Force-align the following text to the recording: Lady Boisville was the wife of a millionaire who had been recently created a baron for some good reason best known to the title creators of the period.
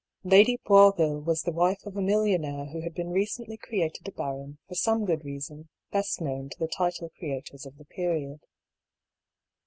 Lady 0.23 0.57
Boisville 0.67 1.21
was 1.23 1.43
the 1.43 1.51
wife 1.51 1.85
of 1.85 1.95
a 1.95 2.01
millionaire 2.01 2.65
who 2.65 2.81
had 2.81 2.95
been 2.95 3.11
recently 3.11 3.55
created 3.55 4.07
a 4.07 4.11
baron 4.11 4.57
for 4.67 4.73
some 4.73 5.05
good 5.05 5.23
reason 5.23 5.69
best 5.91 6.19
known 6.19 6.49
to 6.49 6.57
the 6.57 6.67
title 6.67 7.11
creators 7.19 7.67
of 7.67 7.77
the 7.77 7.85
period. 7.85 8.39